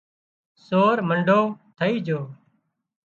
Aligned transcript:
سور 0.65 0.95
منڍو 1.07 1.41
ٿئي 1.77 1.95
جھو 2.05 2.19